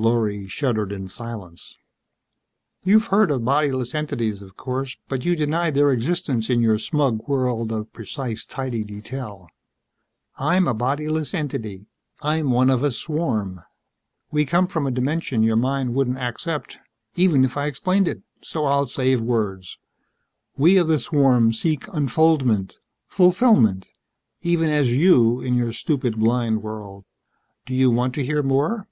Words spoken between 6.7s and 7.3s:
smug